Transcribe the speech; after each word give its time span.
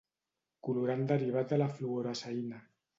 Colorant 0.69 1.05
derivat 1.13 1.55
de 1.55 1.63
la 1.63 1.71
fluoresceïna. 1.77 2.67